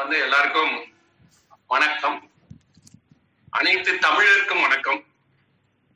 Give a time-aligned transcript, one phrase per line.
[0.00, 0.94] வந்து எல்லாருக்கும்
[1.66, 2.30] வணக்கம்.
[3.50, 5.04] அனைத்து தமிழருக்கும் வணக்கம்.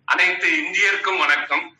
[0.04, 1.76] அனைத்து இந்தியருக்கும் வணக்கம்.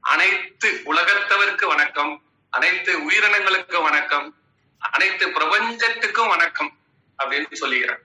[0.00, 2.22] அனைத்து உலகத்தவருக்கு வணக்கம்.
[2.50, 4.36] அனைத்து உயிரினங்களுக்கு வணக்கம்.
[4.78, 6.78] அனைத்து பிரபஞ்சத்துக்கும் வணக்கம்
[7.18, 8.02] அப்படின்னு சொல்லிக்கிறேன்.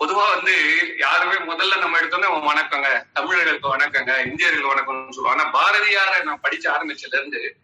[0.00, 0.54] பொதுவா வந்து
[0.98, 5.42] யாருமே முதல்ல நம்ம எடுத்தோன்னே வணக்கங்க தமிழர்களுக்கு வணக்கங்க இந்தியர்களுக்கு வணக்கம்னு சொல்லுவாங்க.
[5.42, 7.56] ஆனா பாரதியாரை நான் படிச்ச ஆரம்பிச்சதுல இருந்து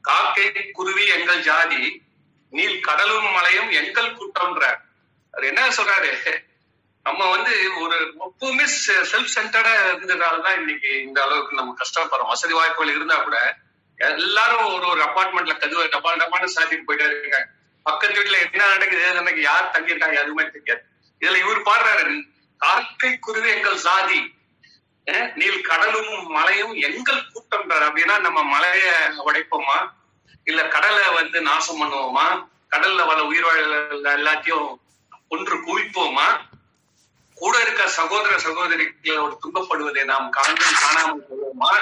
[0.00, 2.04] காக்கை குருவி எங்கள் ஜாதி
[2.50, 4.64] நீல் கடலும் மலையும் எங்கள் குற்றம்ன்ற
[5.30, 6.12] அவர் என்ன சொல்றாரு?
[7.02, 12.26] நம்ம வந்து ஒரு எப்பவுமே செல்ஃப் சென்டர்டா இருந்ததுனாலதான் இன்னைக்கு இந்த அளவுக்கு நம்ம கஷ்டப்படுறோம்.
[12.26, 13.56] வசதி வாய்ப்புகள் இருந்தா கூட
[13.96, 17.48] எல்லாரும் ஒரு ஒரு அபார்ட்மெண்ட்ல கதுவை டபால் டபால்னு சாத்திட்டு போயிட்டே இருக்காங்க.
[17.82, 19.04] பக்கத்து வீட்டுல என்ன நடக்குது?
[19.16, 20.16] எனக்கு யார் தங்கியிருக்காங்க?
[20.22, 20.82] எதுவுமே தெரியாது.
[21.20, 22.22] இதுல இவர் பாடுறாரு
[22.56, 24.34] காக்கை குருவி எங்கள் சாதி
[25.34, 29.78] நீல் கடலும் மலையும் எங்கள் கூட்டம்ன்றார் அப்படின்னா நம்ம மலைய உடைப்போமா?
[30.46, 32.26] இல்ல கடலை வந்து நாசம் பண்ணுவோமா?
[32.70, 33.62] கடல்ல வர உயிர்வாழ்
[34.18, 34.68] எல்லாத்தையும்
[35.28, 36.26] ஒன்று குவிப்போமா?
[37.38, 41.72] கூட இருக்க சகோதர சகோதரிகளோடு துன்பப்படுவதை நாம் காண்பும் காணாமல் போவோமா?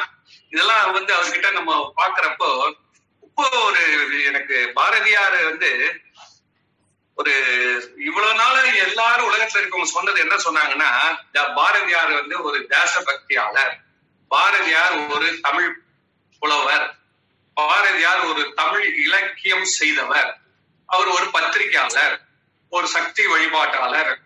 [0.51, 2.49] இதெல்லாம் வந்து அவர்கிட்ட நம்ம பாக்குறப்போ
[3.27, 3.83] இப்போ ஒரு
[4.25, 5.71] எனக்கு பாரதியார் வந்து
[7.19, 7.33] ஒரு
[7.97, 8.55] இவ்வளவு நாள
[8.87, 10.91] எல்லாரும் உலகத்துல இருக்கவங்க சொன்னது என்ன சொன்னாங்கன்னா
[11.55, 13.75] பாரதியார் வந்து ஒரு தேசபக்தியாளர்.
[14.31, 15.71] பாரதியார் ஒரு தமிழ்
[16.43, 16.87] புலவர்.
[17.55, 20.39] பாரதியார் ஒரு தமிழ் இலக்கியம் செய்தவர்.
[20.87, 22.21] அவர் ஒரு பத்திரிகையாளர்
[22.69, 24.17] ஒரு சக்தி வழிபாட்டாளர்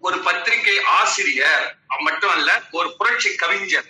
[0.00, 3.84] ஒரு பத்திரிகை ஆசிரியர் மட்டும் அல்ல ஒரு புரட்சி கவிஞர்.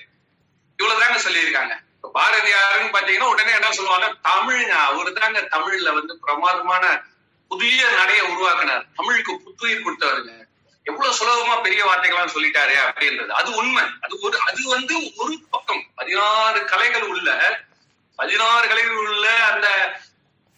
[0.78, 1.82] இவ்வளவுதாங்க சொல்லியிருக்காங்க.
[2.14, 4.06] பாரதியாருன்னு பாத்தீங்கன்னா உடனே என்ன சொல்லுவாங்க?
[4.06, 7.02] தமிழ்ங்க அவரு தாங்க தமிழ்ல வந்து பிரமாதமான
[7.48, 8.86] புதிய நடைய உருவாக்குனார்.
[8.94, 10.42] தமிழுக்கு புத்துயிர் கொடுத்தவருங்க.
[10.84, 13.28] எவ்வளவு சுலபமா பெரிய வார்த்தைகள்லாம் சொல்லிட்டாரு அப்படின்றது.
[13.28, 13.84] அது உண்மை.
[14.00, 15.84] அது ஒரு அது வந்து ஒரு பக்கம்.
[15.94, 17.58] பதினாறு கலைகள் உள்ள
[18.16, 19.98] பதினாறு கலைகள் உள்ள அந்த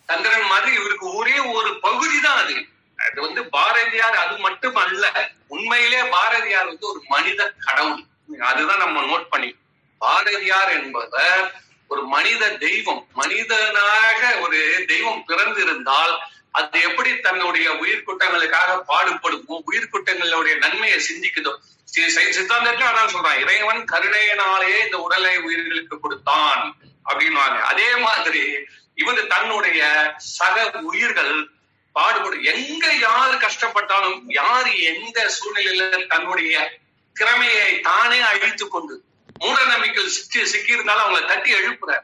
[0.06, 2.54] சந்திரன் மாதிரி இவருக்கு ஒரே ஒரு பகுதி தான் அது.
[2.96, 8.02] அது வந்து பாரதியார் அது மட்டும் அல்ல உண்மையிலே பாரதியார் வந்து ஒரு மனித கடவுள்.
[8.40, 9.54] அதுதான் நம்ம நோட் பண்ணி.
[9.98, 11.54] பாரதியார் என்பவர்
[11.88, 13.06] ஒரு மனித தெய்வம்.
[13.12, 16.18] மனிதனாக ஒரு தெய்வம் பிறந்திருந்தால்
[16.50, 21.56] அது எப்படி தன்னுடைய உயிர்குட்டங்களுக்காக பாடுபடுமோ உயிர்குட்டங்களுடைய நன்மையை சிந்திக்குதோ?
[21.94, 26.76] சி- சித்தாந்தத்துல அதான் சொல்றான் இறைவன் கருணையினாலேயே இந்த உடலை உயிர்களுக்கு கொடுத்தான்.
[27.06, 28.52] அப்படின்வாங்க அதே மாதிரி
[28.96, 31.50] இவரு தன்னுடைய சக உயிர்கள்
[31.92, 36.78] பாடுபடும் எங்க யாரு கஷ்டப்பட்டாலும் யாரு எந்த சூழ்நிலையில தன்னுடைய
[37.14, 39.04] திறமையை தானே அழித்து கொண்டு
[39.38, 42.00] மூட நம்பிக்கையில் சிக்கி சிக்கி இருந்தாலும் அவங்கள தட்டி எழுப்புற.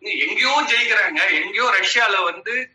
[0.00, 1.30] எங்கேயோ ஜெயிக்கிறாங்க.
[1.30, 2.70] எங்கேயோ ரஷ்யால வந்து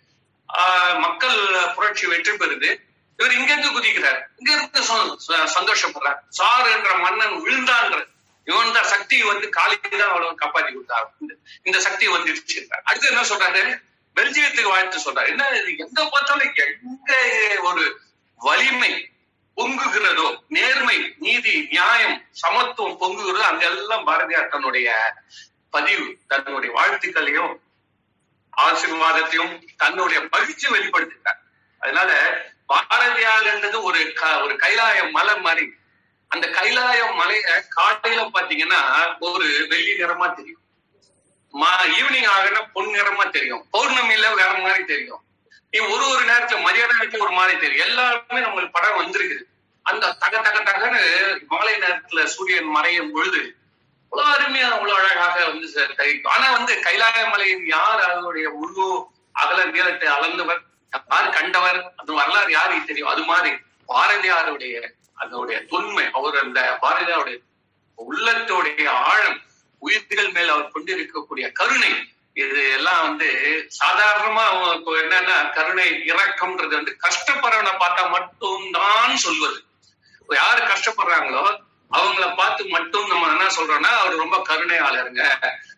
[0.57, 2.75] ஆஹ், மக்கள் புரட்சி வெற்றி பெறுது.
[3.17, 4.21] இவர் இங்கிருந்து குதிக்கிறார்.
[4.37, 6.17] இங்க இருந்து சந்தோ- சந்தோஷப்படுறார்.
[6.29, 8.05] சார் என்ற மன்னன் விழுந்தான்ற
[8.47, 11.07] இவன் தான் சக்தி வந்து காலைக்கு தான் அவ்வளவு காப்பாத்தி கொடுத்தாரு
[11.63, 13.61] இந்த- சக்தி வந்துடுச்சு அடுத்து என்ன சொல்றாரு?
[14.15, 15.27] பெல்ஜியத்துக்கு வாழ்த்து சொல்றாரு.
[15.27, 17.13] என்ன இது எங்க பார்த்தாலும் எங்க
[17.63, 17.83] ஒரு
[18.39, 18.91] வலிமை
[19.57, 24.89] பொங்குகிறதோ நேர்மை நீதி நியாயம் சமத்துவம் பொங்குகிறதோ அங்கெல்லாம் பாரதியார் தன்னுடைய
[25.73, 27.51] பதிவு தன்னுடைய வாழ்த்துக்களையும்
[28.53, 31.39] ஆசீர்வாதத்தையும் தன்னுடைய மகிழ்ச்சி வெளிப்படுத்துகிறார்
[31.81, 32.11] அதனால
[32.69, 35.65] பாரதியார்ன்றது ஒரு க- ஒரு கைலாய மலை மாதிரி
[36.31, 38.79] அந்த கைலாய மலைய காட்டையில பாத்தீங்கன்னா
[39.19, 40.61] ஒரு வெள்ளி நிறமா தெரியும்.
[41.51, 43.65] மா ஈவினிங் ஆகுனா பொன் நிறமா தெரியும்.
[43.73, 45.21] பௌர்ணமியில வேற மாதிரி தெரியும்.
[45.71, 47.87] நீ ஒரு ஒரு நேரத்துல மதியான நேரத்துல ஒரு மாதிரி தெரியும்.
[47.87, 49.43] எல்லாருமே நம்மளுக்கு படம் வந்திருக்குது.
[49.83, 51.01] அந்த தக தக தகன்னு
[51.47, 53.55] மாலை நேரத்துல சூரியன் மறையும் பொழுது
[54.11, 58.87] அவ்வளவு அருமையா அவ்வளவு அழகாக வந்து ச- தெரியும் ஆனா வந்து கைலாய மலையின் யார் அதனுடைய முழு
[59.33, 60.61] அகல நீளத்தை அளந்தவர்?
[61.09, 61.93] யார் கண்டவர்?
[61.97, 63.09] அது வரலாறு யாருக்கு தெரியும்?
[63.09, 63.55] அது மாதிரி
[63.87, 67.37] பாரதியாருடைய அதனுடைய தொன்மை அவர் அந்த பாரதியாருடைய
[67.97, 69.39] உள்ளத்தோடைய ஆழம்
[69.85, 71.91] உயிர்கள் மேல் அவர் கொண்டிருக்கக்கூடிய கருணை
[72.33, 73.29] இது எல்லாம் வந்து
[73.79, 79.59] சாதாரணமா அவங்க இப்போ என்னன்னா கருணை இறக்கம்ன்றது வந்து கஷ்டப்படுறவனை பார்த்தா மட்டும்தான் சொல்வது.
[80.29, 81.43] யாரு கஷ்டப்படுறாங்களோ
[81.91, 85.23] அவங்கள பார்த்து மட்டும் நம்ம என்ன சொல்றோம்னா அவர் ரொம்ப கருணையாளருங்க.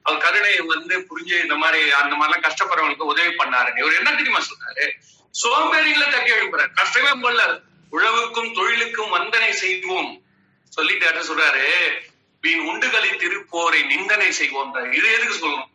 [0.03, 3.79] அவர் கருணையை வந்து புரிஞ்சு இந்த மாதிரி அந்த மாதிரிலாம் கஷ்டப்படுறவங்களுக்கு உதவி பண்ணாருங்க.
[3.83, 4.85] இவர் என்ன தெரியுமா சொல்றாரு?
[5.41, 6.71] சோம்பேறிகளை தட்டி எழுப்புறாரு.
[6.81, 7.47] கஷ்டமே போல
[7.93, 10.11] உழவுக்கும் தொழிலுக்கும் வந்தனை செய்வோம்.
[10.75, 11.67] சொல்லிட்டு சொல்றாரு
[12.41, 15.69] வீண் உண்டுகளி திருப்போரை நிந்தனை செய்வோம் இது எதுக்கு சொல்லணும்?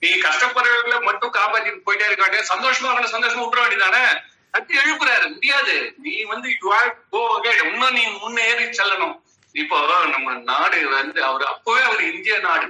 [0.00, 4.02] நீ கஷ்டப்படுறவங்களை மட்டும் காப்பாத்திட்டு போயிட்டே இருக்க சந்தோஷமா அவங்களை சந்தோஷமா விட்டுற வேண்டியதானே
[4.50, 5.26] தட்டி எழுப்புறாரு.
[5.32, 5.74] முடியாது.
[6.02, 7.20] நீ வந்து யூ ஹேவ் கோ
[7.64, 9.16] இன்னும் நீ முன்னேறி செல்லணும்.
[9.52, 12.66] இப்போ நம்ம நாடு வந்து அவர் அப்பவே அவர் இந்திய நாடு.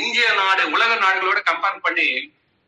[0.00, 2.06] இந்திய நாடு உலக நாடுகளோட கம்பேர் பண்ணி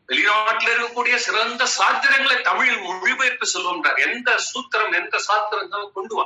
[0.09, 6.25] வெளிநாட்டுல இருக்கக்கூடிய சிறந்த சாத்திரங்களை தமிழில் மொழிபெயர்ப்பு சொல்லுன்றார் எந்த சூத்திரம் எந்த சாத்திரம் கொண்டு வா.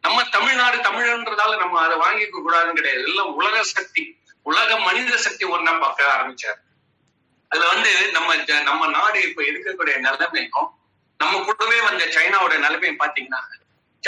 [0.00, 3.02] நம்ம தமிழ்நாடு தமிழ்ன்றதால நம்ம அதை வாங்கிக்க கூடாதுன்னு கிடையாது.
[3.02, 4.02] எல்லாம் உலக சக்தி
[4.42, 6.58] உலக மனித சக்தி ஒன்னா பார்க்க ஆரம்பிச்சார்.
[7.48, 10.68] அதுல வந்து நம்ம நம்ம நாடு இப்ப இருக்கக்கூடிய நிலைமையும்
[11.18, 13.40] நம்ம கூடவே வந்த சைனாவோட நிலைமையும் பாத்தீங்கன்னா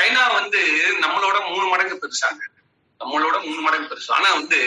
[0.01, 0.61] சைனா வந்து
[1.01, 2.43] நம்மளோட மூணு மடங்கு பெருசாங்க
[3.05, 4.11] நம்மளோட மூணு மடங்கு பெருசு.
[4.11, 4.61] ஆனா வந்து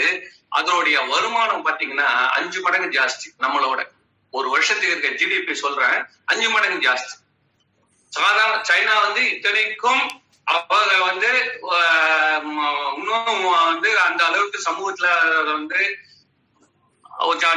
[0.50, 3.82] அதனுடைய வருமானம் பாத்தீங்கன்னா அஞ்சு மடங்கு ஜாஸ்தி நம்மளோட.
[4.34, 5.98] ஒரு வருஷத்துக்கு இருக்க ஜிடிபி சொல்றேன்
[6.32, 7.14] அஞ்சு மடங்கு ஜாஸ்தி.
[8.12, 10.04] சாதாரண சைனா வந்து இத்தனைக்கும்
[10.54, 11.30] அவங்க வந்து
[12.98, 15.08] இன்னும் வந்து அந்த அளவுக்கு சமூகத்துல
[15.52, 15.82] வந்து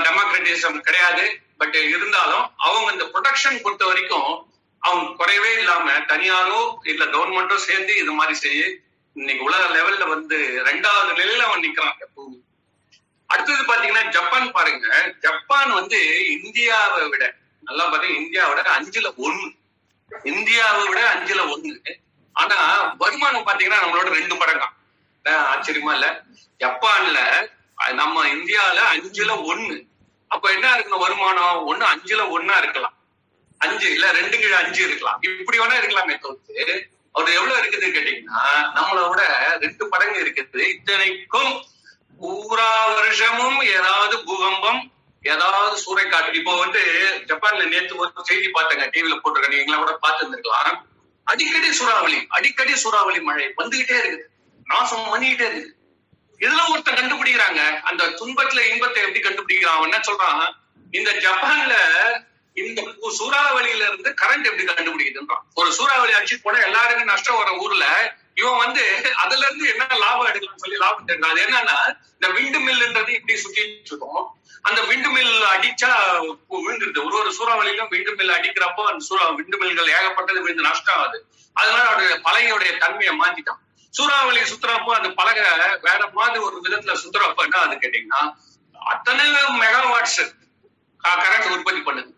[0.06, 1.24] டெமோக்ரட்டிசம் கிடையாது.
[1.60, 4.30] பட் இருந்தாலும் அவங்க இந்த ப்ரொடக்ஷன் பொறுத்த வரைக்கும்
[4.82, 6.60] அவங்க குறையவே இல்லாம தனியாரோ
[6.92, 8.62] இல்ல கவர்மெண்டோ சேர்ந்து இது மாதிரி செய்ய
[9.16, 10.36] இன்னைக்கு உலக லெவல்ல வந்து
[10.68, 12.40] ரெண்டாவது நிலையில அவன் நிக்கிறான் எப்பவும்
[13.32, 14.86] அடுத்தது பாத்தீங்கன்னா ஜப்பான் பாருங்க.
[15.24, 15.98] ஜப்பான் வந்து
[16.36, 17.24] இந்தியாவை விட
[17.68, 19.46] நல்லா பாத்தீங்க இந்தியாவோட அஞ்சுல ஒண்ணு.
[20.32, 21.74] இந்தியாவை விட அஞ்சுல ஒண்ணு.
[22.32, 22.56] ஆனா
[23.02, 24.68] வருமானம் பாத்தீங்கன்னா நம்மளோட ரெண்டு மடங்கா.
[25.52, 26.08] ஆச்சரியமா இல்ல?
[26.62, 27.20] ஜப்பான்ல
[28.00, 29.76] நம்ம இந்தியால அஞ்சுல ஒண்ணு.
[30.34, 31.58] அப்ப என்ன இருக்கணும் வருமானம்?
[31.70, 32.94] ஒண்ணு அஞ்சுல ஒண்ணா இருக்கலாம்.
[33.64, 35.18] அஞ்சு இல்ல ரெண்டு கீழ அஞ்சு இருக்கலாம்.
[35.40, 36.64] இப்படி வேணா இருக்கலாமே தவிர்த்து
[37.14, 38.40] அவர் எவ்வளவு இருக்குதுன்னு கேட்டீங்கன்னா
[38.76, 39.20] நம்மளோட
[39.64, 41.52] ரெண்டு மடங்கு இருக்குது இத்தனைக்கும்.
[42.20, 44.80] பூரா வருஷமும் ஏதாவது பூகம்பம்
[45.22, 46.80] ஏதாவது சூறைக்காற்று இப்போ வந்து
[47.28, 50.74] ஜப்பான்ல நேத்து ஒரு செய்தி பார்த்தேங்க டிவியில போட்டிருக்கேன் நீங்களா கூட பார்த்துருந்துருக்கலாம்.
[51.24, 54.26] அடிக்கடி சூறாவளி அடிக்கடி சூறாவளி மழை வந்துகிட்டே இருக்குது.
[54.64, 55.72] நாசம் பண்ணிக்கிட்டே இருக்குது.
[56.38, 57.80] இதுல ஒருத்தன் கண்டுபிடிக்கிறாங்க.
[57.80, 59.76] அந்த துன்பத்துல இன்பத்தை எப்படி கண்டுபிடிக்கிறான்?
[59.78, 60.42] அவன் என்ன சொல்றான்?
[60.90, 61.76] இந்த ஜப்பான்ல
[62.52, 62.80] இந்த
[63.18, 65.44] சூறாவளியில இருந்து கரண்ட் எப்படி கண்டுபிடிக்குதுன்றான்.
[65.54, 67.86] ஒரு சூறாவளி அடிச்சு போனா எல்லாருக்கும் நஷ்டம் வர ஊர்ல.
[68.40, 68.82] இவன் வந்து
[69.22, 71.76] அதுல இருந்து என்ன லாபம் எடுக்கலாம் சொல்லி லாபம் தெரியும் அது என்னன்னா
[72.14, 74.24] இந்த விண்டு மில்ன்றது இப்படி சுத்திட்டு இருக்கும்.
[74.68, 75.90] அந்த விண்டு மில் அடிச்சா
[76.54, 77.00] விழுந்துருது.
[77.06, 81.18] ஒரு ஒரு சூறாவளியிலும் விண்டு மில் அடிக்கிறப்போ அந்த சூறா விண்டு மில்கள் ஏகப்பட்டது விழுந்து நஷ்டம் ஆகுது.
[81.52, 83.60] அதனால அவருடைய பலகையுடைய தன்மையை மாத்திட்டான்.
[83.94, 85.44] சூறாவளி சுத்துறப்போ அந்த பலகை
[85.88, 88.22] வேற மாதிரி ஒரு விதத்துல சுத்துறப்ப என்ன அது கேட்டீங்கன்னா
[88.74, 89.26] அத்தனை
[89.62, 90.20] மெகாவாட்ஸ்
[91.04, 92.10] கரண்ட் உற்பத்தி பண்ணுது.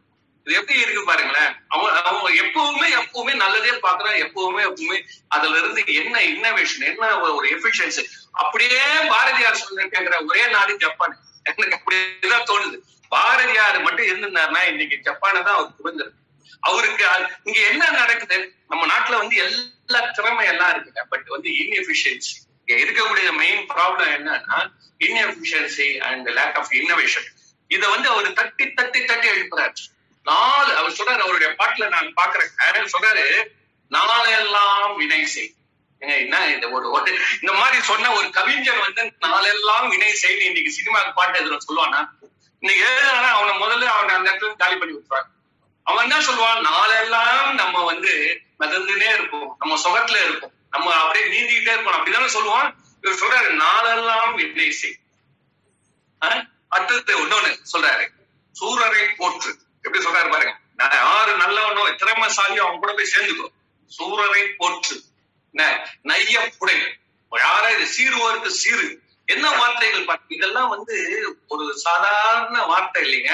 [0.47, 1.53] இது எப்படி இருக்கு பாருங்களேன்.
[1.69, 4.99] அவன் அவங்க எப்பவுமே எப்பவுமே நல்லதே பாக்குறான் எப்பவுமே எப்பவுமே
[5.29, 11.17] அதுல இருந்து என்ன இன்னோவேஷன் என்ன ஒரு எஃபிஷியன்சி அப்படியே பாரதியார் சொல்லிருக்கேங்கிற ஒரே நாடு ஜப்பான்.
[11.43, 12.77] எனக்கு அப்படிதான் தோணுது.
[13.09, 16.23] பாரதியார் மட்டும் இருந்திருந்தாருன்னா இன்னைக்கு ஜப்பானை தான் அவர் புரிஞ்சிருக்கு
[16.61, 17.05] அவருக்கு
[17.45, 18.39] இங்க என்ன நடக்குது?
[18.69, 21.03] நம்ம நாட்டுல வந்து எல்லா திறமை எல்லாம் இருக்குங்க.
[21.09, 22.33] பட் வந்து இன்எஃபிஷியன்சி
[22.65, 24.61] இங்க இருக்கக்கூடிய மெயின் ப்ராப்ளம் என்னன்னா
[24.99, 27.29] inefficiency and lack of innovation
[27.69, 29.75] இதை வந்து அவர் தட்டி தட்டி தட்டி எழுப்புறாரு.
[30.27, 33.45] நாலு அவர் சொல்றாரு அவருடைய பாட்டுல நான் பாக்குறேன் சொல்றாரு
[33.89, 35.55] நாளெல்லாம் வினை செய்.
[35.99, 36.89] என்ன இந்த ஒரு
[37.41, 42.09] இந்த மாதிரி சொன்ன ஒரு கவிஞர் வந்து நாளெல்லாம் வினை செய்து இன்னைக்கு சினிமாக்கு பாட்டு எதுல சொல்லுவானா
[42.61, 45.35] இன்னைக்கு எழுதுனா அவனை முதல்ல அவனை அந்த இடத்துல காலி பண்ணி விட்டுறாங்க
[45.83, 46.61] அவன் என்ன சொல்லுவான்?
[46.61, 49.57] நாளெல்லாம் நம்ம வந்து மிதந்துனே இருப்போம்.
[49.59, 50.53] நம்ம சுகத்துல இருப்போம்.
[50.71, 52.07] நம்ம அப்படியே நீந்திக்கிட்டே இருப்போம்.
[52.07, 52.75] அப்படிதானே சொல்லுவான்?
[53.03, 54.97] இவர் சொல்றாரு நாளெல்லாம் வினை செய்.
[56.21, 56.49] ஆஹ்?
[56.69, 58.09] அடுத்தது இன்னொன்னு சொல்றாரு.
[58.61, 59.65] சூரரை போற்று.
[59.87, 60.55] எப்படி சொல்றாரு பாருங்க.
[60.77, 63.49] நான் யாரு நல்லவனோ திறமைசாலியோ அவன் கூட போய் சேர்ந்துக்கோ.
[63.99, 65.03] சூரரை போற்று.
[65.51, 65.91] என்ன?
[66.05, 66.79] நைய புடை.
[67.33, 67.69] யாரா?
[67.69, 68.99] சீருவோருக்கு சீரு.
[69.27, 70.97] என்ன வார்த்தைகள் பார்த்து இதெல்லாம் வந்து
[71.49, 73.33] ஒரு சாதாரண வார்த்தை இல்லைங்க.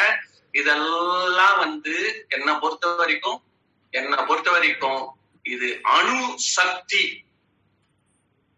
[0.53, 3.43] இதெல்லாம் வந்து என்னை பொறுத்த வரைக்கும்
[3.91, 5.03] என்னை பொறுத்த வரைக்கும்
[5.43, 7.25] இது அணு சக்தி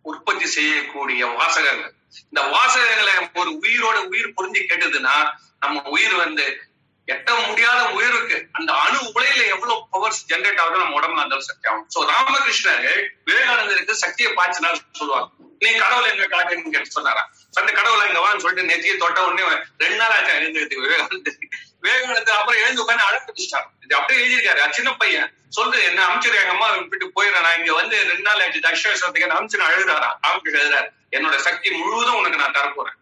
[0.03, 1.95] உற்பத்தி செய்யக்கூடிய வாசகங்கள்
[2.31, 5.31] இந்த வாசகங்களை ஒரு உயிரோட உயிர் புரிஞ்சு கேட்டதுன்னா
[5.61, 6.63] நம்ம உயிர் வந்து
[7.13, 8.37] எட்ட முடியாத உயிருக்கு.
[8.53, 11.89] அந்த அணு உலையில எவ்வளவு பவர்ஸ் ஜென்ரேட் ஆகுது நம்ம உடம்புல அந்த அளவு சக்தி ஆகும்.
[11.95, 12.87] சோ ராமகிருஷ்ணர்
[13.29, 14.71] விவேகானந்தருக்கு சக்தியை பாய்ச்சினா
[15.01, 15.29] சொல்லுவாங்க.
[15.65, 17.23] நீ கடவுள் எங்க கலக்குன்னு கேட்டு சொன்னாரா?
[17.61, 19.45] அந்த கடவுளை எங்க வான்னு சொல்லிட்டு நெத்தியை தொட்ட உடனே
[19.83, 21.39] ரெண்டு நாள் ஆச்சு எழுந்துருக்கு விவேகானந்தர்.
[21.85, 24.71] விவேகானந்தர் அப்புறம் எழுந்து உட்காந்து அழப்பிச்சிட்டாரு இது அப்படியே எழுதியிருக்காரு.
[24.71, 25.31] சின்ன பையன்.
[25.57, 28.67] சொல்லு என்ன அமிச்சிரு எங்க அம்மா விட்டு போயிடுறேன் நான் இங்க வந்து ரெண்டு நாள் ஆச்சு.
[28.67, 30.89] தட்சிணேஸ்வரத்துக்கு என்ன அமிச்சு அழுதாரா ராமகிருஷ்ணன் எழுதுறாரு.
[31.17, 32.97] என்னோட சக்தி முழுவதும் உனக்கு நான் தரப்போறேன்.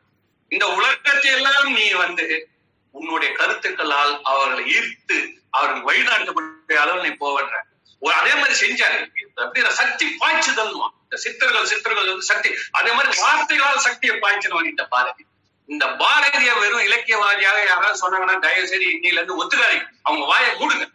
[0.48, 2.24] இந்த உலகத்தை எல்லாம் நீ வந்து
[2.92, 7.62] உன்னுடைய கருத்துக்களால் அவர்களை ஈர்த்து அவர்கள் வழிநடத்தக்கூடிய அளவில் நீ போவன்ற.
[7.98, 9.10] ஒரு அதே மாதிரி செஞ்சாரு.
[9.34, 10.72] அப்படியே சக்தி பாய்ச்சுதல்
[11.02, 12.50] இந்த சித்தர்கள் சித்தர்கள் வந்து சக்தி.
[12.70, 15.24] அதே மாதிரி வார்த்தைகளால் சக்தியை பாய்ச்சினவன் இந்த பாரதி.
[15.66, 19.88] இந்த பாரதிய வெறும் இலக்கியவாதியாக யாராவது சொன்னாங்கன்னா தயவு செய்து இன்னில இருந்து ஒத்துக்காதீங்க.
[20.02, 20.88] அவங்க வாயை மூடுங்க.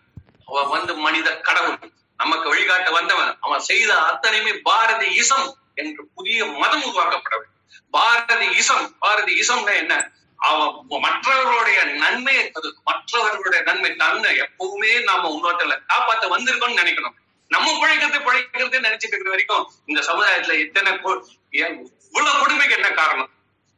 [0.45, 1.77] அவன் வந்து மனித கடவுள்.
[2.17, 3.37] நமக்கு வழிகாட்ட வந்தவன்.
[3.39, 7.55] அவன் செய்த அத்தனையுமே பாரதி இசம் என்று புதிய மதம் உருவாக்கப்பட வேண்டும்.
[7.91, 8.97] பாரதி இசம்.
[8.99, 10.11] பாரதி இசம்னா என்ன?
[11.05, 17.15] மற்றவர்களுடைய நன்மையை அது மற்றவர்களுடைய நன்மை தன்னை எப்பவுமே நாம உன்னோட்டல காப்பாத்த வந்திருக்கோம்னு நினைக்கணும்.
[17.47, 23.29] நம்ம பிழைக்கிறது பிழைக்கிறது நினைச்சிட்டு இருக்கிற வரைக்கும் இந்த சமுதாயத்துல எத்தனை இவ்வளவு கொடுமைக்கு என்ன காரணம்?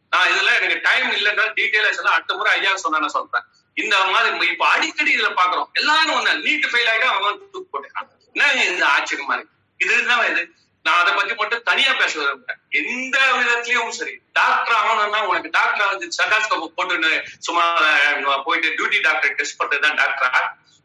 [0.10, 3.46] நான் இதுல எனக்கு டைம் இல்லைன்னா டீட்டெயிலா சொல்ல அடுத்த முறை ஐயா சொன்னா நான் சொல்றேன்.
[3.74, 5.70] இந்த மாதிரி இப்ப அடிக்கடி இதுல பாக்குறோம்.
[5.74, 9.56] எல்லாரும் ஒண்ணு நீட் ஃபெயில் ஆயிட்டா அவன் தூக்கு போட்டுறான் என்ன இது ஆச்சரியமா இருக்கு?
[9.78, 10.42] இது என்ன இது?
[10.90, 14.14] நான் அதை பத்தி மட்டும் தனியா பேச விரும்புறேன் எந்த விதத்திலயும் சரி.
[14.34, 17.12] டாக்டர் ஆகணும்னா உனக்கு டாக்டர் வந்து சட்டாஸ்கோப் போட்டு
[17.48, 17.66] சும்மா
[18.46, 20.42] போயிட்டு டியூட்டி டாக்டர் டெஸ்ட் பண்றதுதான் டாக்டரா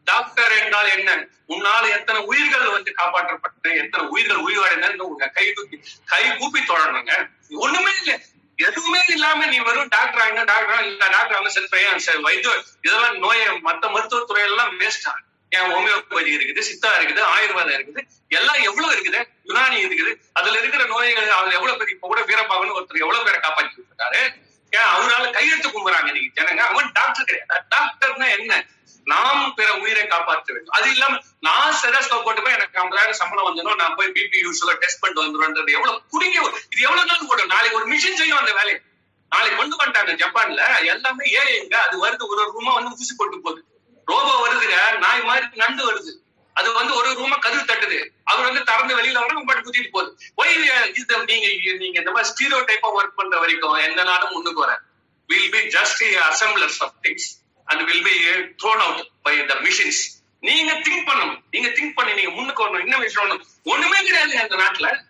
[0.07, 1.11] டாக்டர் என்றால் என்ன?
[1.49, 7.13] உன்னால எத்தனை உயிர்கள் வந்து காப்பாற்றப்பட்ட எத்தனை உயிர்கள் உயிர்வாழ்ந்தா உங்க கை தூக்கி கை கூப்பி தொடரணுங்க
[7.59, 8.15] ஒண்ணுமே இல்லை.
[8.57, 11.55] எதுவுமே இல்லாம நீ வெறும் டாக்டர் ஆகினா டாக்டர் இல்ல டாக்டர் ஆகணும்
[12.05, 15.13] சரி வைத்தியம் இதெல்லாம் நோயை மத்த மருத்துவத்துறை எல்லாம் வேஸ்டா
[15.73, 18.01] ஹோமியோபதி இருக்குது சித்தா இருக்குது ஆயுர்வேதம் இருக்குது
[18.37, 19.19] எல்லாம் எவ்வளவு இருக்குது?
[19.49, 20.11] யுனானி இருக்குது.
[20.39, 24.21] அதுல இருக்கிற நோய்கள் அதுல எவ்வளவு பேர் இப்ப கூட வீரபாகன் ஒருத்தர் எவ்வளவு பேரை காப்பாற்றி விட்டுருக்காரு
[24.77, 26.63] ஏன் அவரால கையெழுத்து கும்புறாங்க இன்னைக்கு ஜனங்க.
[26.71, 27.61] அவன் டாக்டர் கிடையாது.
[27.75, 28.53] டாக்டர்னா என்ன?
[29.11, 30.75] நாம் பிற உயிரை காப்பாற்ற வேண்டும்.
[30.77, 33.79] அது இல்லாம நான் செரஸ்ல போட்டு போய் எனக்கு ஐம்பதாயிரம் சம்பளம் வந்துடும்.
[33.81, 36.41] நான் போய் பிபி யூஸ்ல டெஸ்ட் பண்ணிட்டு வந்துடும்ன்றது எவ்வளவு குறுகிய
[36.73, 38.79] இது எவ்வளவு நாள் போடும் நாளைக்கு ஒரு மிஷின் செய்யும் அந்த வேலையை.
[39.31, 40.65] நாளைக்கு கொண்டு வந்துட்டாங்க ஜப்பான்ல.
[40.93, 43.61] எல்லாமே ஏங்க அது வருது ஒரு ஒரு ரூமா வந்து ஊசி போட்டு போகுது.
[44.05, 46.11] ரோபோ வருதுங்க நாய் மாதிரி நண்டு வருது.
[46.53, 48.09] அது வந்து ஒரு ரூமா கதவு தட்டுது.
[48.23, 50.17] அவர் வந்து திறந்து வெளியில வர உங்க குத்திட்டு போகுது.
[50.37, 51.47] ஒய் இது நீங்க
[51.77, 54.79] நீங்க இந்த மாதிரி ஸ்டீரியோ டைப்பா ஒர்க் பண்ற வரைக்கும் எந்த நாளும் முன்னுக்கு வர.
[55.27, 57.27] Will be just assemblers of things
[57.65, 58.15] and will be
[58.63, 60.01] thrown out by the machines
[60.39, 61.43] நீங்க திங்க் பண்ணணும்.
[61.51, 62.81] நீங்க திங்க் பண்ணி நீங்க முன்னுக்கு வரணும்.
[62.81, 64.03] என்ன வரணும் ஒண்ணுமே.
[64.03, 65.01] கிடையாது அந்த நாட்டுல.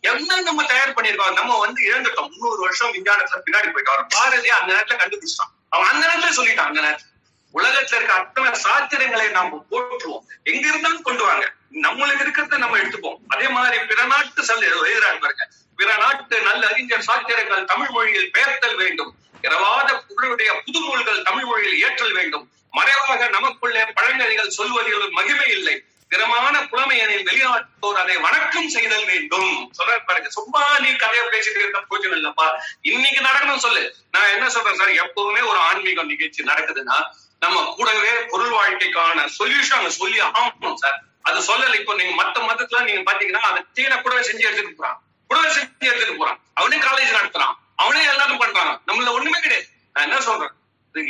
[0.00, 2.28] என்ன நம்ம தயார் பண்ணிருக்கோம் நம்ம வந்து இழந்துட்டோம்.
[2.28, 4.06] முந்நூறு வருஷம் விஞ்ஞானத்துல பின்னாடி போயிட்டோம்.
[4.16, 5.52] பாரதியா அந்த நேரத்துல கண்டுபிடிச்சிட்டான்.
[5.68, 7.12] அவன் அந்த நேரத்துல சொல்லிட்டான் அந்த நேரத்துல.
[7.54, 10.20] உலகத்துல இருக்க அத்தனை சாத்திரங்களை நாம போற்றுவோம்.
[10.44, 11.52] எங்க இருந்தாலும் கொண்டு வாங்க.
[11.72, 13.16] நம்மளுக்கு இருக்கிறத நம்ம எடுத்துப்போம்.
[13.28, 15.48] அதே மாதிரி பிற நாட்டு செல் எழுதுறாங்க பாருங்க.
[15.76, 19.14] பிற நாட்டு நல்ல அறிஞர் சாத்திரங்கள் தமிழ் மொழியில் பெயர்த்தல் வேண்டும்.
[19.42, 22.48] இரவாத புகழுடைய புது நூல்கள் தமிழ் மொழியில் ஏற்றல் வேண்டும்.
[22.70, 25.84] மறைவாக நமக்குள்ளே பழங்கதிகள் சொல்வதில் மகிமை இல்லை.
[26.08, 29.72] திறமான புலமையனில் வெளிநாட்டோர் அதை வணக்கம் செய்தல் வேண்டும்.
[29.78, 30.30] சொல்ற பாருங்க.
[30.30, 32.56] சும்மா நீ கதையை பேசிட்டு இருக்க இல்லப்பா.
[32.80, 33.94] இன்னைக்கு நடக்கணும் சொல்லு.
[34.10, 34.88] நான் என்ன சொல்றேன் சார்?
[34.88, 37.04] எப்பவுமே ஒரு ஆன்மீக நிகழ்ச்சி நடக்குதுன்னா
[37.44, 40.98] நம்ம கூடவே பொருள் வாழ்க்கைக்கான சொல்யூஷன் அங்க சொல்லி ஆகணும் சார்.
[41.22, 44.98] அது சொல்லல இப்போ நீங்க மத்த மதத்துல நீங்க பாத்தீங்கன்னா அதை சீன கூடவே செஞ்சு எடுத்துட்டு போறான்.
[45.30, 46.38] கூடவே செஞ்சு எடுத்துட்டு போறான்.
[46.54, 47.54] அவனே காலேஜ் நடத்துறான்.
[47.82, 49.66] அவனே எல்லாரும் பண்றான் நம்மள ஒண்ணுமே கிடையாது.
[49.94, 50.54] நான் என்ன சொல்றேன்?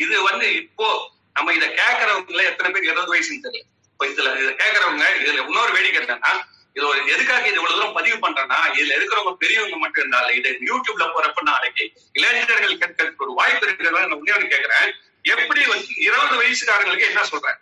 [0.05, 0.87] இது வந்து இப்போ
[1.33, 6.01] நம்ம இதை கேட்கறவங்கள எத்தனை பேர் இருபது வயசுன்னு தெரியல இப்ப இதுல இதை கேட்கறவங்க இதுல இன்னொரு வேடிக்கை
[6.03, 6.33] என்னன்னா
[6.77, 11.05] இது ஒரு எதுக்காக இது இவ்வளவு தூரம் பதிவு பண்றேன்னா இதுல இருக்கிறவங்க பெரியவங்க மட்டும் இருந்தால இது யூடியூப்ல
[11.17, 14.91] போறப்ப நாளைக்கு இளைஞர்கள் கேட்கறதுக்கு ஒரு வாய்ப்பு இருக்கிறதா நான் உண்மையான கேட்கிறேன்.
[15.33, 17.61] எப்படி வந்து இருபது வயசுக்காரங்களுக்கு என்ன சொல்றாங்க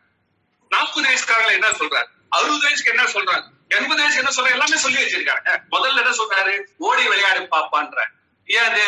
[0.71, 2.09] நாற்பது வயசுக்காரங்களை என்ன சொல்றாரு?
[2.29, 3.45] அறுபது வயசுக்கு என்ன சொல்றாங்க
[3.77, 5.51] எண்பது வயசு என்ன சொல்ற எல்லாமே சொல்லி வச்சிருக்காங்க.
[5.71, 6.55] முதல்ல என்ன சொல்றாரு?
[6.79, 8.01] ஓடி விளையாடு பாப்பான்ற
[8.49, 8.79] ஏன்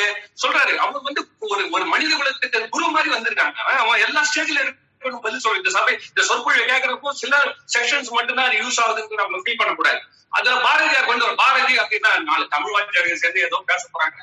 [0.43, 0.73] சொல்றாரு.
[0.77, 3.59] அவங்க வந்து ஒரு ஒரு மனித குலத்துக்கு குரு மாதிரி வந்திருக்காங்க.
[3.83, 7.37] அவன் எல்லா ஸ்டேஜ்ல இருக்கணும் பதில் சொல்ற இந்த சபை இந்த சொற்பொழிவை கேட்கறப்போ சில
[7.75, 10.01] செக்ஷன்ஸ் மட்டும்தான் யூஸ் ஆகுதுன்னு நம்ம ஃபீல் பண்ணக்கூடாது.
[10.29, 14.19] அதுல பாரதியார் கொண்டு ஒரு பாரதி அப்படின்னா நாலு தமிழ் வாத்தியார்கள் சேர்ந்து ஏதோ பேச போறாங்க.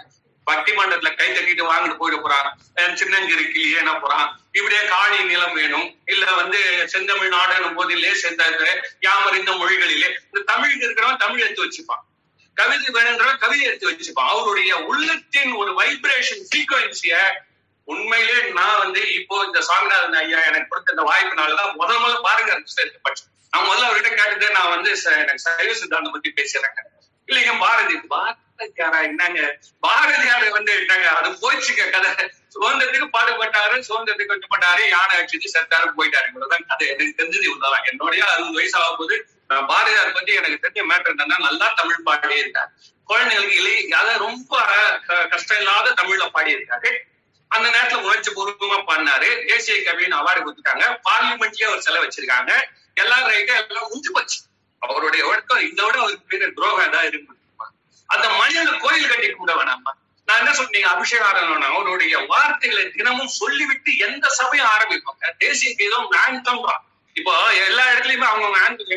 [0.50, 2.48] பட்டிமன்றத்துல கை தட்டிட்டு வாங்கிட்டு போயிட போறான்
[2.90, 4.40] சின்னஞ்சிறு ஏன என்ன போறான்.
[4.52, 6.00] இப்படியே காணி நிலம் வேணும்.
[6.06, 8.44] இல்ல வந்து செந்தமிழ் நாடுன்னு போதிலே செந்த
[9.02, 10.10] யாமறிந்த மொழிகளிலே.
[10.26, 12.04] இந்த தமிழுக்கு இருக்கிறவன் தமிழ் எடுத்து வச்சுப்பான்.
[12.54, 14.28] கவிதை வேணுன்றவன் கவிதை எடுத்து வச்சுப்பான்.
[14.28, 17.16] அவருடைய உள்ளத்தின் ஒரு வைப்ரேஷன் சீக்வன்சிய
[17.84, 22.64] உண்மையிலே நான் வந்து இப்போ இந்த சாமிநாதன் ஐயா எனக்கு கொடுத்த இந்த வாய்ப்புனாலதான் முதல் முதல்ல பாருங்க
[23.06, 26.82] படிச்சேன் நான் முதல்ல அவர்கிட்ட கேட்டது நான் வந்து எனக்கு சைவ சித்தாந்தம் பத்தி பேசுறேங்க
[27.28, 29.42] இல்லைங்க பாரதி பாரதியாரா என்னங்க?
[29.80, 31.08] பாரதியார் வந்து என்னங்க?
[31.10, 32.12] அது போச்சுக்க கதை.
[32.56, 36.28] சுதந்திரத்துக்கு பாடுபட்டாரு சுதந்திரத்துக்கு கட்டுப்பட்டாரு யானை அடிச்சுட்டு செத்தாரு போயிட்டாரு.
[36.28, 36.88] இவ்வளவுதான் கதை.
[36.88, 37.86] எனக்கு தெரிஞ்சது இவ்வளவுதான்.
[37.92, 39.30] என்னுடைய அறுபது வயசு ஆகும் போது
[39.70, 42.70] பாரதியார் பத்தி எனக்கு தெரிஞ்ச மேட்டர் என்னன்னா நல்லா தமிழ் பாடியே இருக்காரு
[43.10, 44.52] குழந்தைகளுக்கு இலை அதை ரொம்ப
[45.30, 46.92] கஷ்டம் இல்லாத தமிழ்ல பாடியிருக்காரு
[47.48, 50.84] அந்த நேரத்துல உணர்ச்சி பூர்வமா பண்ணாரு தேசிய கவின்னு அவார்டு கொடுத்துட்டாங்க.
[51.10, 52.52] பார்லிமெண்ட்லயே அவர் செலவு வச்சிருக்காங்க.
[52.94, 54.38] எல்லாரும் ரைட்டா எல்லாம் முடிஞ்சு போச்சு.
[54.80, 57.40] அவருடைய ஒழுக்கம் இதோட அவருக்கு பெரிய துரோகம் தான் இருக்கு
[58.14, 59.92] அந்த மனிதன் கோயில் கட்டி கூட வேணாமா
[60.28, 65.24] நான் என்ன சொன்னீங்க அபிஷேகாரன் அவருடைய வார்த்தைகளை தினமும் சொல்லிவிட்டு எந்த சபையும் ஆரம்பிப்பாங்க?
[65.38, 66.64] தேசிய கீதம் ஆந்தம்
[67.16, 67.34] இப்போ
[67.66, 68.90] எல்லா இடத்துலயுமே அவங்க ஆந்தம்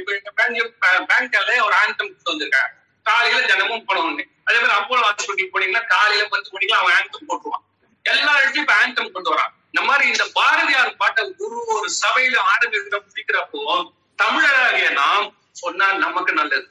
[1.11, 2.71] பேங்க்ல ஒரு ஆந்தம் வந்திருக்காங்க.
[3.07, 7.65] காலையில தினமும் பணம் அதே மாதிரி அப்போலோ ஹாஸ்பிட்டல் போனீங்கன்னா காலையில பத்து மணிக்கு அவன் ஆந்தம் போட்டுருவான்
[8.05, 12.99] எல்லா இடத்துலயும் இப்ப ஆந்தம் கொண்டு வரான் இந்த மாதிரி இந்த பாரதியார் பாட்டை ஒரு ஒரு சபையில ஆரம்பிக்கிற
[13.07, 13.63] முடிக்கிறப்போ
[14.23, 16.67] தமிழராகிய நாம் சொன்னா நமக்கு நல்லது.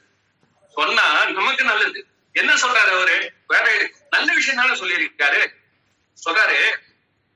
[0.74, 2.00] சொன்னா நமக்கு நல்லது.
[2.40, 3.32] என்ன சொல்றாரு அவரு?
[3.46, 5.40] வேற நல்ல விஷயம் தானே சொல்லியிருக்காரு.
[6.24, 6.58] சொல்றாரு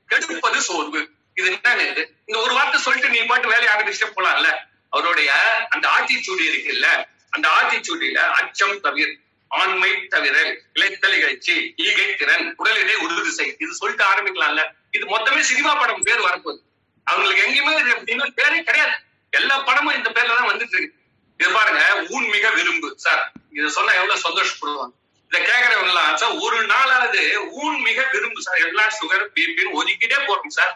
[0.07, 1.01] கெடுப்பது சோர்வு.
[1.33, 2.03] இது என்ன இது?
[2.25, 4.49] இந்த ஒரு வார்த்தை சொல்லிட்டு நீ பாட்டு வேலையை ஆரம்பிச்சுட்டு போலாம்ல
[4.89, 5.31] அவருடைய
[5.69, 6.87] அந்த ஆத்திச்சூடி இருக்குல்ல
[7.29, 9.09] அந்த ஆத்திச்சூடியில அச்சம் தவிர
[9.47, 10.35] ஆண்மை தவிர
[10.73, 14.63] இலைத்தல் இகழ்ச்சி ஈகை திறன் உடலினை உறுதி செய் இது சொல்லிட்டு ஆரம்பிக்கலாம்ல.
[14.91, 16.59] இது மொத்தமே சினிமா படம் பேர் வரப்போகுது.
[17.03, 18.95] அவங்களுக்கு எங்கேயுமே பேரே கிடையாது.
[19.29, 20.95] எல்லா படமும் இந்த பேர்ல தான் வந்துட்டு இருக்கு.
[21.37, 23.31] இது பாருங்க ஊன் மிக விரும்பு சார்.
[23.57, 24.93] இத சொன்னா எவ்வளவு சந்தோஷப்படுவாங்க?
[25.31, 27.21] இதை கேக்குறவங்க எல்லாம் சார் ஒரு நாளாவது
[27.63, 28.61] ஊன் மிக விரும்பு சார்.
[28.67, 30.73] எல்லா சுகர் பிபின்னு ஒதுக்கிட்டே போறோம் சார்.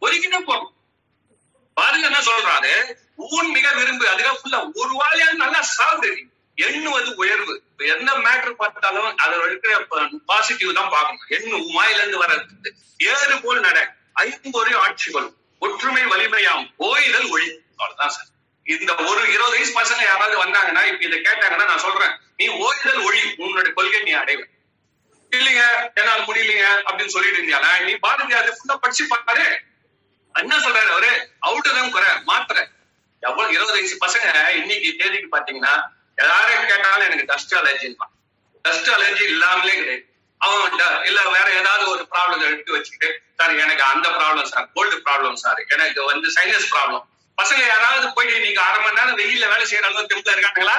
[0.00, 0.70] ஒதுக்கிட்டே போறோம்
[1.76, 2.72] பாருங்க என்ன சொல்றாரு
[3.36, 6.12] ஊன் மிக விரும்பு அதுக்காக ஃபுல்லா ஒரு வாழையாவது நல்லா சாப்பிடு.
[6.56, 7.54] எண்ணுவது உயர்வு.
[7.76, 9.72] எந்த மேட்ரு பார்த்தாலும் அதுல இருக்கிற
[10.26, 11.24] பாசிட்டிவ் தான் பார்க்கணும்.
[11.36, 12.72] எண்ணு வாயில இருந்து வர்றது
[13.12, 13.78] ஏறு போல் நட.
[14.24, 15.28] ஐம்பொரு ஆட்சிகள்.
[15.58, 16.64] ஒற்றுமை வலிமையாம்.
[16.78, 18.28] கோயிலல் ஒழி அவ்வளவுதான் சார்.
[18.66, 23.22] இந்த ஒரு இருபது வயசு பசங்க யாராவது வந்தாங்கன்னா இப்ப இதை கேட்டாங்கன்னா நான் சொல்றேன் நீ ஓய்தல் ஒழி
[23.36, 24.40] உன்னுடைய கொள்கை நீ அடைவ
[25.32, 25.62] இல்லைங்க
[25.94, 29.46] என்னால முடியலைங்க அப்படின்னு சொல்லிட்டு இருந்தியா நீ பாரதியார் ஃபுல்லா படிச்சு பாரு.
[30.34, 31.10] என்ன சொல்றாரு அவரு?
[31.46, 32.58] அவுட்டதான் குறை மாத்திர
[33.22, 35.74] எவ்வளவு இருபது வயசு பசங்க இன்னைக்கு தேதிக்கு பாத்தீங்கன்னா
[36.14, 38.08] எல்லாரும் கேட்டாலும் எனக்கு டஸ்ட் அலர்ஜின்னு
[38.64, 40.04] டஸ்ட் அலர்ஜி இல்லாமலே கிடையாது.
[40.38, 45.34] அவன் இல்ல வேற ஏதாவது ஒரு ப்ராப்ளம் எடுத்து வச்சுக்கிட்டு சார் எனக்கு அந்த problem sir cold problem
[45.34, 45.64] sir.
[45.68, 47.04] எனக்கு வந்து சைனஸ் ப்ராப்ளம்
[47.42, 50.74] பசங்க யாராவது போயிட்டு நீங்க அரை மணி நேரம் வெயில்ல வேலை செய்யற அளவுக்கு தெம்புல இருக்காங்களா?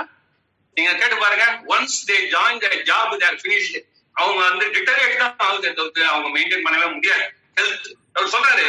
[0.78, 1.46] நீங்க கேட்டு பாருங்க.
[1.74, 3.80] Once they join the job they're finished
[4.16, 7.26] அவங்க வந்து டிட்டரேட் தான் ஆகுது தவிர்த்து அவங்க மெயின்டைன் பண்ணவே முடியாது.
[7.60, 8.66] ஹெல்த் அவர் சொல்றாரு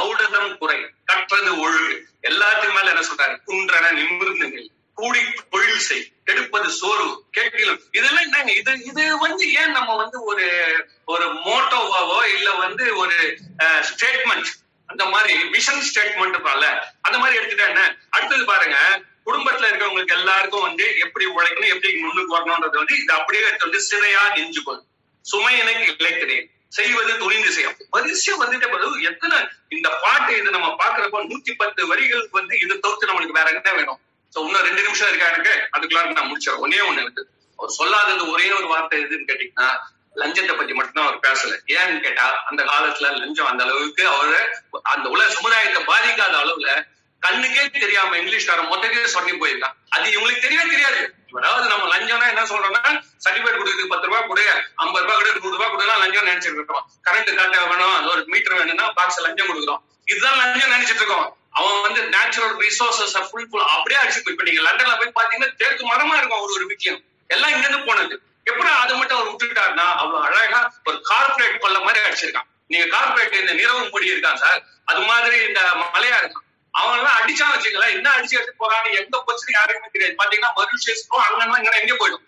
[0.00, 0.76] ஔடதம் குறை
[1.10, 1.94] கற்றது ஒழுகு.
[2.28, 3.34] எல்லாத்துக்கும் மேல என்ன சொல்றாரு?
[3.48, 4.66] குன்றன நிமிர்ந்துங்கள்.
[4.98, 5.22] கூடி
[5.52, 6.04] தொழில் செய்.
[6.30, 8.52] எடுப்பது சோறு கேட்கலும் இதெல்லாம் என்னங்க?
[8.60, 10.46] இது இது வந்து ஏன் நம்ம வந்து ஒரு
[11.14, 13.16] ஒரு மோட்டோவாவோ இல்ல வந்து ஒரு
[13.90, 14.52] ஸ்டேட்மெண்ட்
[14.88, 16.36] அந்த மாதிரி விஷன் ஸ்டேட்மெண்ட்
[17.06, 17.82] அந்த மாதிரி எடுத்துட்டா என்ன?
[18.16, 18.78] அடுத்தது பாருங்க
[19.28, 24.22] குடும்பத்துல இருக்கிறவங்களுக்கு எல்லாருக்கும் வந்து எப்படி உழைக்கணும் எப்படி முன்னுக்கு வரணும்ன்றது வந்து இது அப்படியே எடுத்து வந்து சிறையா
[24.36, 24.82] நெஞ்சுக்கொள்
[25.24, 26.44] சுமை எனக்கு இழைக்கிறேன்.
[26.76, 29.36] செய்வது துணிந்து செய்யும் வரிசையா வந்துட்டு போது எத்தனை
[29.68, 34.00] இந்த பாட்டு இது நம்ம பாக்குறப்போ நூத்தி பத்து வரிகள் வந்து இது தவிர்த்து நம்மளுக்கு வேற என்ன வேணும்.
[34.32, 35.54] சோ இன்னும் ரெண்டு நிமிஷம் இருக்கா எனக்கு?
[35.74, 36.62] அதுக்குள்ளார நான் முடிச்சிடறேன்.
[36.64, 37.22] ஒன்னே ஒண்ணு இருக்கு
[37.58, 39.68] அவர் சொல்லாதது ஒரே ஒரு வார்த்தை எதுன்னு கேட்டீங்கன்னா
[40.20, 41.54] லஞ்சத்தை பத்தி மட்டும்தான் அவர் பேசல.
[41.76, 44.38] ஏன்னு கேட்டா அந்த காலத்துல லஞ்சம் அந்த அளவுக்கு அவரு
[44.94, 46.70] அந்த உலக சமுதாயத்தை பாதிக்காத அளவுல
[47.22, 49.76] கண்ணுக்கே தெரியாம இங்கிலீஷ்காரன் மொத்தத்தையும் சொல்லி போயிருக்கான்.
[49.94, 51.00] அது இவங்களுக்கு தெரியவே தெரியாது.
[51.38, 52.82] அதாவது நம்ம லஞ்சம்னா என்ன சொல்றோம்னா
[53.24, 54.44] சர்டிபிகேட் கொடுக்குறது பத்து ரூபாய் கொடு
[54.82, 56.84] ஐம்பது ரூபாய் கொடு நூறு ரூபாய் கொடுக்கலாம் லஞ்சம் நினைச்சிட்டு இருக்கோம்.
[57.06, 59.82] கரண்ட் காட்ட வேணும் அது ஒரு மீட்டர் வேணும்னா பாக்ஸ் லஞ்சம் கொடுக்குறோம்.
[60.12, 61.26] இதுதான் லஞ்சம் நினைச்சிட்டு இருக்கோம்.
[61.58, 65.84] அவன் வந்து நேச்சுரல் ரிசோர்சஸ் ஃபுல் ஃபுல் அப்படியே அடிச்சு போய் இப்ப நீங்க லண்டன்ல போய் பாத்தீங்கன்னா தேர்க்கு
[65.92, 67.00] மரமா இருக்கும் ஒரு ஒரு விஷயம்
[67.34, 68.16] எல்லாம் இங்க இருந்து போனது.
[68.46, 72.48] எப்படி அதை மட்டும் அவர் விட்டுட்டாருன்னா அவ்வளவு அழகா ஒரு கார்பரேட் கொள்ள மாதிரி அடிச்சிருக்கான்.
[72.66, 74.62] நீங்க கார்பரேட் இந்த நிறவு மூடி இருக்கான் சார்.
[74.84, 75.60] அது மாதிரி இந்த
[75.94, 76.44] மலையா இருக்கான்.
[76.70, 80.16] அவங்க எல்லாம் அடிச்சான் வச்சுங்களேன் என்ன அடிச்சு எடுத்து போறான்னு எங்க போச்சுன்னு யாருக்குமே தெரியாது.
[80.18, 82.24] பாத்தீங்கன்னா மருஷேஸ்க்கும் அங்கெல்லாம் இங்க எங்க போயிடும்.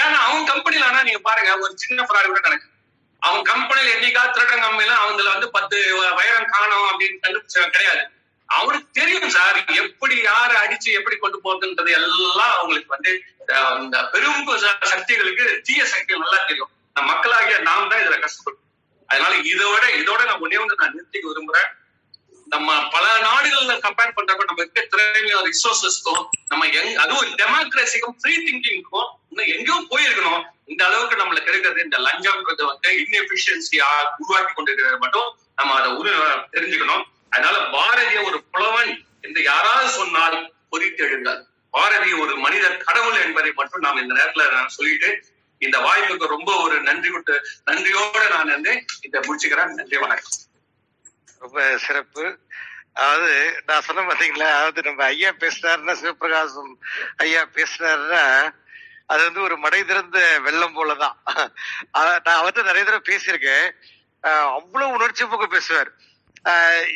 [0.00, 2.68] ஏன்னா அவன் கம்பெனில ஆனா நீங்க பாருங்க ஒரு சின்ன ஃப்ராட் கூட நடக்கு
[3.20, 8.10] அவன் கம்பெனில என்னைக்கா திருடன் கம்பெனில அவங்கள வந்து பத்து வ- வைரம் காணும் அப்படின்னு கண்டுபிடிச்ச கிடையாது.
[8.58, 13.12] அவருக்கு தெரியும் சார் எப்படி யாரை அடிச்சு எப்படி கொண்டு போகுதுன்றது எல்லாம் அவங்களுக்கு வந்து
[13.82, 14.48] இந்த பெரும்
[14.92, 16.72] சக்திகளுக்கு தீய சக்திகள் நல்லா தெரியும்.
[17.10, 18.64] மக்களாகிய நாம் தான் இதுல கஷ்டப்படும்
[19.08, 21.70] அதனால இதோட இதோட நான் ஒன்னே ஒன்று நான் நிறுத்திக்க விரும்புறேன்.
[22.54, 29.08] நம்ம பல நாடுகள்ல கம்பேர் பண்றப்ப நம்ம இருக்க திறமையும் ரிசோர்சஸ்க்கும் நம்ம எங் அதுவும் டெமோக்ரஸிக்கும் ஃப்ரீ திங்கிங்க்கும்
[29.30, 30.42] இன்னும் எங்கேயோ போயிருக்கணும்.
[30.72, 33.88] இந்த அளவுக்கு நம்மளுக்கு இருக்கிறது இந்த லஞ்சம்ன்றது வந்து இன்எஃபிஷியன்சியா
[34.22, 36.12] உருவாக்கி கொண்டிருக்கிறது மட்டும் நம்ம அதை உரு
[36.54, 37.04] தெரிஞ்சுக்கணும்.
[37.32, 38.92] அதனால பாரதிய ஒரு புலவன்
[39.26, 40.38] என்று யாராவது சொன்னால்
[40.72, 41.40] பொறித்தெழுங்கள்
[41.74, 45.10] பாரதி ஒரு மனிதர் கடவுள் என்பதை மட்டும் நாம் இந்த நேரத்துல நான் சொல்லிட்டு
[45.62, 47.34] இந்த வாய்ப்புக்கு ரொம்ப ஒரு நன்றி கொண்டு
[47.68, 48.72] நன்றியோட நான் வந்து
[49.06, 49.74] இதை முடிச்சுக்கிறேன்.
[49.80, 50.38] நன்றி வணக்கம்.
[51.42, 52.24] ரொம்ப சிறப்பு.
[52.94, 53.34] அதாவது
[53.68, 56.72] நான் சொன்ன பாத்தீங்களா அதாவது நம்ம ஐயா பேசினாருன்னா சிவபிரகாசம்
[57.24, 58.24] ஐயா பேசினாருன்னா
[59.12, 61.16] அது வந்து ஒரு மடை திறந்த வெள்ளம் போலதான்.
[62.24, 63.66] நான் அவர்கிட்ட நிறைய தடவை பேசியிருக்கேன்.
[64.58, 65.90] அவ்வளவு உணர்ச்சி போக்க பேசுவார்.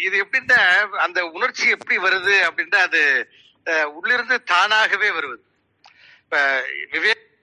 [0.00, 0.60] இது எப்படின்னா
[0.96, 3.30] அந்த உணர்ச்சி எப்படி வருது அப்படின்னா அது
[3.64, 5.44] அஹ் உள்ளிருந்து தானாகவே வருவது.
[6.24, 6.38] இப்ப
[6.92, 7.33] விவேக்